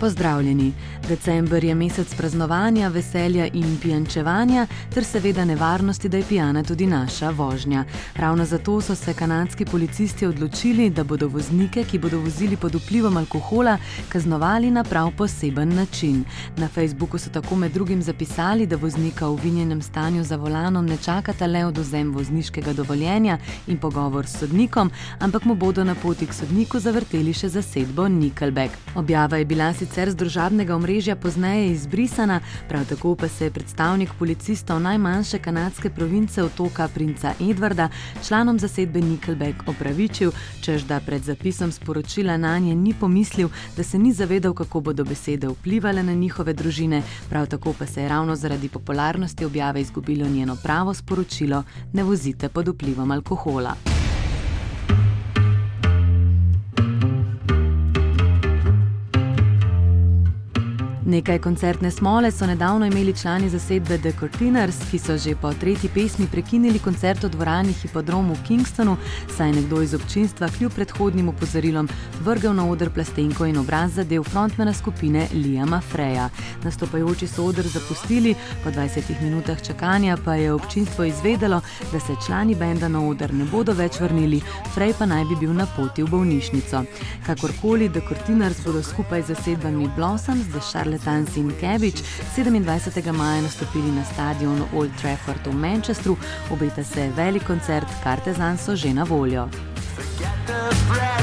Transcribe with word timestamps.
Pozdravljeni! 0.00 0.72
December 1.10 1.64
je 1.64 1.74
mesec 1.74 2.14
praznovanja, 2.14 2.88
veselja 2.88 3.48
in 3.52 3.78
pijančevanja, 3.82 4.66
ter 4.94 5.04
seveda 5.04 5.44
nevarnosti, 5.44 6.08
da 6.08 6.16
je 6.16 6.24
pijana 6.28 6.62
tudi 6.62 6.86
naša 6.86 7.30
vožnja. 7.30 7.84
Ravno 8.16 8.44
zato 8.44 8.80
so 8.80 8.94
se 8.94 9.14
kanadski 9.14 9.64
policisti 9.64 10.26
odločili, 10.26 10.90
da 10.90 11.04
bodo 11.04 11.28
voznike, 11.28 11.84
ki 11.84 11.98
bodo 11.98 12.20
vozili 12.20 12.56
pod 12.56 12.74
vplivom 12.74 13.16
alkohola, 13.16 13.78
kaznovali 14.08 14.70
na 14.70 14.84
prav 14.84 15.10
poseben 15.18 15.74
način. 15.74 16.24
Na 16.56 16.68
Facebooku 16.68 17.18
so 17.18 17.30
tako 17.30 17.56
med 17.56 17.72
drugim 17.72 18.02
zapisali, 18.02 18.66
da 18.66 18.76
voznika 18.76 19.26
v 19.26 19.40
vinjenem 19.42 19.82
stanju 19.82 20.24
za 20.24 20.36
volanom 20.36 20.86
ne 20.86 20.96
čakata 20.96 21.46
le 21.46 21.64
odozem 21.66 22.14
vozniškega 22.14 22.72
dovoljenja 22.72 23.38
in 23.66 23.78
pogovor 23.78 24.26
s 24.26 24.38
sodnikom, 24.38 24.90
ampak 25.18 25.44
mu 25.44 25.54
bodo 25.54 25.84
na 25.84 25.94
poti 25.94 26.26
k 26.26 26.34
sodniku 26.34 26.78
zavrteli 26.78 27.34
še 27.34 27.48
zasedbo 27.48 28.08
Nickelback. 28.08 28.78
Objava 28.94 29.36
je 29.36 29.44
bila 29.44 29.74
sicer 29.74 30.10
z 30.10 30.14
družabnega 30.14 30.76
omrežja 30.76 30.99
pozneje 31.16 31.72
izbrisana, 31.72 32.40
prav 32.68 32.84
tako 32.88 33.16
pa 33.16 33.28
se 33.28 33.44
je 33.44 33.50
predstavnik 33.50 34.10
policistov 34.18 34.80
najmanjše 34.80 35.38
kanadske 35.38 35.90
province 35.90 36.42
otoka 36.42 36.88
Princa 36.88 37.34
Edvarda 37.40 37.88
članom 38.28 38.58
zasedbe 38.58 39.00
Nickelback 39.00 39.68
opravičil, 39.68 40.30
čež 40.60 40.82
da 40.82 41.00
pred 41.00 41.22
zapisom 41.22 41.72
sporočila 41.72 42.36
na 42.36 42.58
nje 42.58 42.74
ni 42.74 42.94
pomislil, 43.00 43.48
da 43.76 43.82
se 43.82 43.98
ni 43.98 44.12
zavedal, 44.12 44.54
kako 44.54 44.80
bodo 44.80 45.04
besede 45.04 45.48
vplivali 45.48 46.02
na 46.02 46.12
njihove 46.12 46.52
družine, 46.52 47.02
prav 47.30 47.46
tako 47.46 47.74
pa 47.78 47.86
se 47.86 48.02
je 48.02 48.08
ravno 48.08 48.36
zaradi 48.36 48.68
popularnosti 48.68 49.44
objave 49.44 49.80
izgubilo 49.80 50.28
njeno 50.28 50.56
pravo 50.62 50.94
sporočilo: 50.94 51.64
ne 51.92 52.02
vozite 52.02 52.48
pod 52.48 52.68
vplivom 52.68 53.10
alkohola. 53.10 53.99
Nekaj 61.10 61.38
koncertne 61.38 61.90
smole 61.90 62.30
so 62.30 62.46
nedavno 62.46 62.86
imeli 62.86 63.16
člani 63.16 63.48
zasedbe 63.48 63.98
The 63.98 64.12
Cortiners, 64.20 64.76
ki 64.90 64.98
so 64.98 65.16
že 65.18 65.34
po 65.34 65.52
tretji 65.52 65.90
pesmi 65.94 66.26
prekinili 66.32 66.78
koncert 66.78 67.24
v 67.24 67.28
dvorani 67.28 67.72
Hipodromu 67.72 68.34
v 68.34 68.44
Kingstonu, 68.46 68.96
saj 69.36 69.48
je 69.48 69.54
nekdo 69.54 69.82
iz 69.82 69.94
občinstva 69.94 70.48
kljub 70.58 70.72
predhodnim 70.72 71.28
upozorilom 71.28 71.88
vrgel 72.22 72.54
na 72.54 72.68
oder 72.70 72.90
plastenko 72.90 73.46
in 73.46 73.58
obraz 73.58 73.94
zadev 73.94 74.22
frontmana 74.22 74.72
skupine 74.72 75.26
Liama 75.34 75.80
Freja. 75.80 76.28
Nastopajoči 76.64 77.26
so 77.26 77.44
oder 77.44 77.66
zapustili, 77.66 78.34
po 78.64 78.70
20 78.70 79.22
minutah 79.22 79.62
čakanja 79.62 80.16
pa 80.24 80.34
je 80.34 80.52
občinstvo 80.52 81.04
izvedelo, 81.04 81.60
da 81.92 82.00
se 82.00 82.14
člani 82.26 82.54
benda 82.54 82.88
na 82.88 83.02
oder 83.08 83.34
ne 83.34 83.44
bodo 83.44 83.72
več 83.72 84.00
vrnili, 84.00 84.40
Frej 84.74 84.94
pa 84.98 85.06
naj 85.06 85.24
bi 85.24 85.36
bil 85.40 85.52
na 85.54 85.66
poti 85.76 86.02
v 86.02 86.10
bolnišnico. 86.10 86.84
Kakorkoli, 87.26 87.88
The 87.88 88.00
Cortiners 88.08 88.62
bodo 88.64 88.82
skupaj 88.82 89.22
z 89.22 89.34
zasedbami 89.34 89.90
Blossoms, 89.96 90.46
The 90.46 90.60
Charlotte 90.72 90.99
Tans 91.04 91.36
in 91.36 91.52
Cabbage 91.60 92.02
27. 92.34 93.12
maja 93.12 93.42
nastopili 93.42 93.92
na 93.92 94.04
stadionu 94.04 94.68
Old 94.74 94.90
Trafford 95.00 95.46
v 95.46 95.54
Manchestru, 95.54 96.16
obeta 96.50 96.84
se 96.84 97.10
velik 97.16 97.46
koncert, 97.46 97.88
karte 98.02 98.32
zanj 98.32 98.58
so 98.58 98.76
že 98.76 98.94
na 98.94 99.04
voljo. 99.04 99.48
Forget 99.96 100.46
the 100.46 100.76
breath 100.88 101.19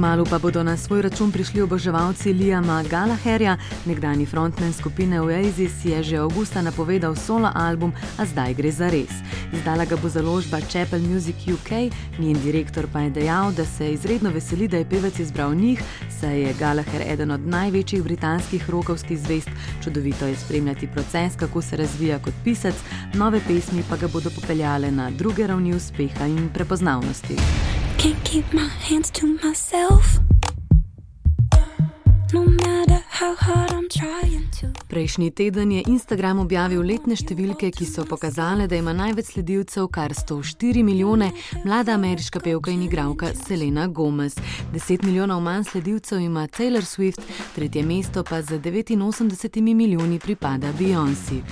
Kmalu 0.00 0.24
pa 0.24 0.38
bodo 0.38 0.62
na 0.62 0.76
svoj 0.76 1.02
račun 1.02 1.32
prišli 1.32 1.60
oboževalci 1.62 2.32
Liama 2.32 2.82
Gallagherja, 2.82 3.56
nekdani 3.86 4.26
frontmen 4.26 4.72
skupine 4.72 5.20
Oasis 5.20 5.84
je 5.84 6.02
že 6.02 6.16
avgusta 6.16 6.62
napovedal 6.62 7.16
solo 7.16 7.50
album, 7.54 7.92
a 8.18 8.24
zdaj 8.24 8.54
gre 8.54 8.70
za 8.72 8.88
res. 8.88 9.12
Izdala 9.52 9.84
ga 9.84 9.96
bo 10.00 10.08
založba 10.08 10.60
Chapel 10.60 11.04
Music 11.04 11.36
UK, 11.52 11.92
njen 12.18 12.40
direktor 12.40 12.86
pa 12.92 13.00
je 13.00 13.10
dejal, 13.10 13.52
da 13.52 13.64
se 13.64 13.92
izredno 13.92 14.30
veseli, 14.30 14.68
da 14.68 14.76
je 14.76 14.88
pevec 14.88 15.18
izbral 15.18 15.54
njih, 15.54 15.82
saj 16.20 16.40
je 16.40 16.54
Gallagher 16.58 17.02
eden 17.04 17.30
od 17.30 17.46
največjih 17.46 18.02
britanskih 18.02 18.70
rokovskih 18.70 19.18
zvest. 19.18 19.50
Čudovito 19.84 20.26
je 20.26 20.36
spremljati 20.36 20.88
proces, 20.88 21.36
kako 21.36 21.62
se 21.62 21.76
razvija 21.76 22.18
kot 22.18 22.34
pisec, 22.44 22.74
nove 23.14 23.40
pesmi 23.48 23.84
pa 23.90 23.96
ga 23.96 24.08
bodo 24.08 24.30
popeljale 24.30 24.90
na 24.90 25.10
druge 25.10 25.46
ravni 25.46 25.74
uspeha 25.76 26.26
in 26.26 26.48
prepoznavnosti. 26.54 27.36
Can't 28.00 28.24
keep 28.24 28.52
my 28.54 28.68
hands 28.88 29.10
to 29.10 29.26
myself. 29.26 30.04
No 32.32 32.44
matter 32.44 33.04
how 33.08 33.34
hard 33.34 33.70
I'm 33.72 33.88
trying 33.88 34.48
to. 34.60 34.66
Prejšnji 34.88 35.30
teden 35.30 35.72
je 35.72 35.82
Instagram 35.86 36.38
objavil 36.38 36.80
letne 36.80 37.12
številke, 37.16 37.68
ki 37.70 37.84
so 37.84 38.06
pokazale, 38.08 38.64
da 38.70 38.78
ima 38.80 38.94
največ 38.96 39.34
sledilcev, 39.34 39.90
kar 39.92 40.14
104 40.16 40.80
milijone, 40.86 41.28
mlada 41.66 41.92
ameriška 41.98 42.40
pevka 42.40 42.72
in 42.72 42.86
igralka 42.88 43.34
Selena 43.36 43.84
Gomez. 43.86 44.38
10 44.72 45.04
milijonov 45.04 45.44
manj 45.44 45.68
sledilcev 45.68 46.24
ima 46.24 46.46
Taylor 46.48 46.88
Swift, 46.88 47.20
tretje 47.54 47.84
mesto 47.84 48.24
pa 48.24 48.40
z 48.42 48.62
89 48.64 49.76
milijoni 49.76 50.18
pripada 50.18 50.72
Beyoncé. 50.72 51.44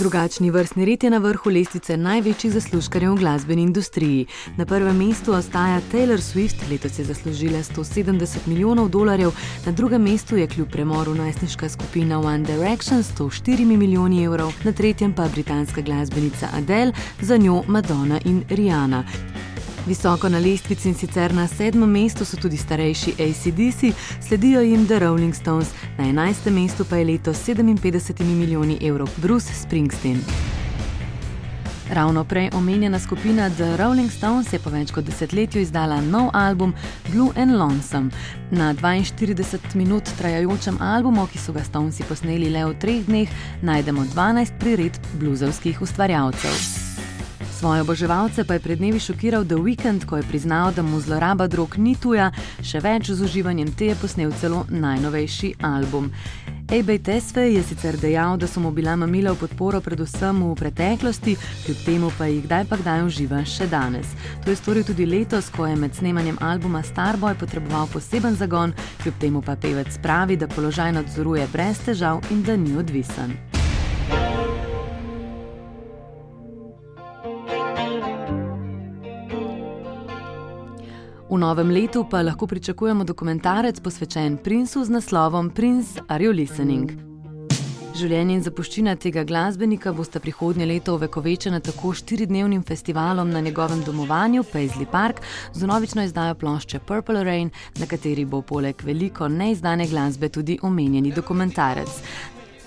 Drugačni 0.00 0.50
vrstni 0.50 0.84
red 0.84 1.04
je 1.04 1.10
na 1.10 1.18
vrhu 1.20 1.50
lestvice 1.52 1.96
največjih 1.96 2.52
zaslužkarjev 2.54 3.12
v 3.12 3.20
glasbeni 3.20 3.62
industriji. 3.62 4.26
Na 4.56 4.64
prvem 4.66 4.96
mestu 4.96 5.34
ostaja 5.36 5.80
Taylor 5.92 6.22
Swift, 6.24 6.62
letos 6.70 6.98
je 6.98 7.04
zaslužila 7.04 7.58
170 7.60 8.46
milijonov 8.46 8.88
dolarjev, 8.88 9.32
na 9.66 9.72
drugem 9.72 10.02
mestu 10.02 10.36
je 10.36 10.46
kljub 10.46 10.70
premoru 10.72 11.14
najstniška 11.14 11.68
skupina 11.68 12.20
One 12.20 12.44
Direction. 12.48 13.02
S 13.02 13.12
104 13.12 13.64
milijoni 13.76 14.24
evrov, 14.24 14.52
na 14.64 14.72
tretjem 14.72 15.12
pa 15.12 15.28
britanska 15.28 15.80
glasbenica 15.80 16.48
Adele, 16.52 16.92
za 17.20 17.36
njo 17.36 17.62
Madonna 17.66 18.20
in 18.24 18.44
Rihanna. 18.48 19.04
Visoko 19.90 20.28
na 20.28 20.38
lestvici 20.38 20.88
in 20.88 20.94
sicer 20.94 21.34
na 21.34 21.48
sedmem 21.48 21.90
mestu 21.90 22.24
so 22.24 22.36
tudi 22.36 22.56
starejši 22.56 23.10
ACDC, 23.18 23.96
sledijo 24.28 24.60
jim 24.60 24.86
The 24.86 24.98
Rolling 24.98 25.34
Stones, 25.34 25.68
na 25.98 26.06
enajstem 26.06 26.54
mestu 26.54 26.84
pa 26.84 26.96
je 26.96 27.04
letos 27.04 27.38
57 27.48 28.24
milijoni 28.24 28.78
evrov 28.82 29.08
Bruce 29.16 29.54
Springsteen. 29.62 30.20
Ravno 31.92 32.24
prej 32.24 32.50
omenjena 32.52 32.98
skupina 32.98 33.50
The 33.50 33.76
Rolling 33.76 34.10
Stones 34.10 34.52
je 34.52 34.58
po 34.58 34.70
več 34.70 34.92
kot 34.94 35.04
desetletju 35.04 35.60
izdala 35.60 35.98
nov 36.00 36.30
album 36.32 36.74
Blue 37.08 37.32
and 37.36 37.58
Lonesome. 37.58 38.10
Na 38.50 38.74
42 38.74 39.74
minut 39.74 40.12
trajajočem 40.18 40.78
albumu, 40.80 41.26
ki 41.26 41.38
so 41.38 41.52
ga 41.52 41.64
Stonesi 41.66 42.06
posneli 42.06 42.50
le 42.50 42.62
v 42.64 42.78
treh 42.78 43.02
dneh, 43.06 43.34
najdemo 43.62 44.06
12 44.14 44.54
priredb 44.62 45.10
bluzovskih 45.18 45.82
ustvarjalcev. 45.82 46.79
Svoje 47.60 47.80
oboževalce 47.80 48.44
pa 48.44 48.54
je 48.56 48.60
pred 48.60 48.78
dnevi 48.78 48.96
šokiral 49.00 49.44
The 49.44 49.54
Weeknd, 49.54 50.08
ko 50.08 50.16
je 50.16 50.22
priznal, 50.22 50.72
da 50.72 50.82
mu 50.82 51.00
zloraba 51.00 51.44
drog 51.46 51.76
ni 51.76 51.92
tuja, 51.92 52.30
še 52.64 52.80
več 52.80 53.10
z 53.12 53.20
uživanjem 53.20 53.74
te 53.76 53.90
je 53.90 53.96
posnel 54.00 54.32
celo 54.40 54.62
najnovejši 54.72 55.50
album. 55.60 56.08
Ebay 56.72 57.02
Tesfe 57.04 57.44
je 57.52 57.60
sicer 57.60 58.00
dejal, 58.00 58.38
da 58.40 58.48
so 58.48 58.64
mu 58.64 58.72
bila 58.72 58.96
mamila 58.96 59.34
v 59.36 59.42
podporo 59.44 59.82
predvsem 59.84 60.40
v 60.40 60.54
preteklosti, 60.56 61.36
kljub 61.66 61.84
temu 61.84 62.10
pa 62.16 62.30
jih 62.32 62.40
kdaj 62.48 62.64
pa 62.64 62.80
kdaj 62.80 63.04
uživa 63.04 63.44
še 63.44 63.68
danes. 63.68 64.16
To 64.40 64.48
je 64.48 64.56
storil 64.56 64.88
tudi 64.88 65.04
letos, 65.04 65.52
ko 65.52 65.68
je 65.68 65.76
med 65.76 65.92
snemanjem 65.92 66.40
albuma 66.40 66.80
Starboy 66.80 67.36
potreboval 67.36 67.92
poseben 67.92 68.40
zagon, 68.40 68.72
kljub 69.04 69.20
temu 69.20 69.44
pa 69.44 69.60
pevec 69.60 70.00
pravi, 70.00 70.40
da 70.40 70.48
položaj 70.48 70.96
nadzoruje 70.96 71.44
brez 71.52 71.84
težav 71.84 72.24
in 72.32 72.40
da 72.40 72.56
ni 72.56 72.72
odvisen. 72.80 73.49
V 81.30 81.38
novem 81.38 81.70
letu 81.70 82.02
pa 82.10 82.22
lahko 82.22 82.46
pričakujemo 82.46 83.04
dokumentarec 83.04 83.80
posvečen 83.80 84.36
princu 84.42 84.84
z 84.84 84.90
naslovom 84.90 85.50
Prince 85.50 86.02
Are 86.08 86.24
You 86.24 86.34
Listening? 86.34 86.90
Življenje 87.94 88.34
in 88.34 88.42
zapuščina 88.42 88.96
tega 88.98 89.22
glasbenika 89.22 89.92
bosta 89.94 90.18
prihodnje 90.22 90.66
leto 90.66 90.96
ovekovečena 90.98 91.60
tako 91.62 91.92
štiridnevnim 91.94 92.64
festivalom 92.66 93.30
na 93.30 93.40
njegovem 93.46 93.84
domovanju 93.86 94.42
Paisley 94.42 94.90
Park 94.90 95.22
z 95.54 95.70
novično 95.70 96.02
izdajo 96.02 96.34
plošče 96.34 96.80
Purple 96.86 97.22
Rain, 97.24 97.50
na 97.78 97.86
kateri 97.86 98.24
bo 98.24 98.42
poleg 98.42 98.82
veliko 98.82 99.28
neizdane 99.28 99.86
glasbe 99.86 100.28
tudi 100.28 100.58
omenjeni 100.62 101.12
dokumentarec. 101.14 102.02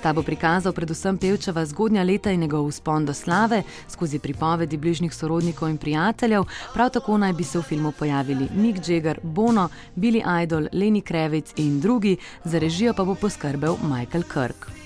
Ta 0.04 0.12
bo 0.14 0.20
prikazal 0.20 0.74
predvsem 0.76 1.18
pevčeva 1.18 1.64
zgodnja 1.66 2.04
leta 2.04 2.32
in 2.32 2.42
njegov 2.44 2.66
uspon 2.66 3.06
do 3.06 3.14
slave 3.14 3.62
skozi 3.88 4.20
pripovedi 4.20 4.78
bližnjih 4.78 5.14
sorodnikov 5.16 5.70
in 5.70 5.78
prijateljev. 5.78 6.44
Prav 6.74 6.90
tako 6.90 7.18
naj 7.18 7.34
bi 7.34 7.44
se 7.44 7.60
v 7.60 7.62
filmu 7.62 7.92
pojavili 8.00 8.50
Mick 8.56 8.90
Jagger, 8.90 9.20
Bono, 9.24 9.70
Billy 9.96 10.44
Idol, 10.44 10.68
Leni 10.74 11.02
Krevic 11.02 11.54
in 11.56 11.80
drugi, 11.80 12.18
za 12.44 12.60
režijo 12.60 12.94
pa 12.94 13.04
bo 13.04 13.16
poskrbel 13.16 13.78
Michael 13.84 14.24
Kirk. 14.24 14.83